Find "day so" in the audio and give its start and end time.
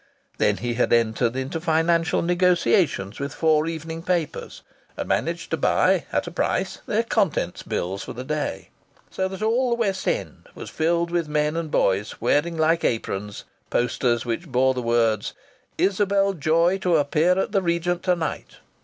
8.23-9.27